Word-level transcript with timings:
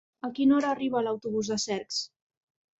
A 0.27 0.29
quina 0.37 0.55
hora 0.59 0.71
arriba 0.77 1.03
l'autobús 1.09 1.53
de 1.55 1.61
Cercs? 1.67 2.03